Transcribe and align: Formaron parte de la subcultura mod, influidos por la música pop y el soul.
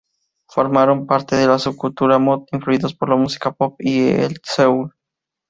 Formaron 0.47 1.05
parte 1.05 1.35
de 1.35 1.45
la 1.45 1.59
subcultura 1.59 2.17
mod, 2.17 2.47
influidos 2.51 2.95
por 2.95 3.07
la 3.09 3.17
música 3.17 3.51
pop 3.51 3.75
y 3.79 4.09
el 4.09 4.41
soul. 4.43 4.91